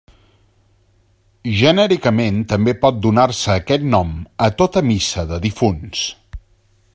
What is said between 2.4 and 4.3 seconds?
també pot donar-se aquest nom